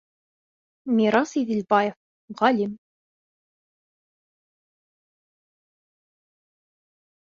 Мирас 0.99 1.33
ИҘЕЛБАЕВ, 1.41 1.93
ғалим: 2.41 2.73